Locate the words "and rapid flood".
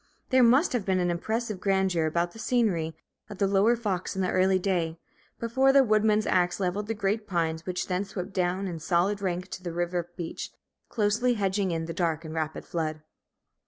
12.25-13.03